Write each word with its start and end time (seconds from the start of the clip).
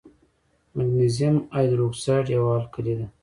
مګنیزیم 0.75 1.35
هایدروکساید 1.53 2.25
یوه 2.35 2.51
القلي 2.59 2.93
ده. 2.99 3.07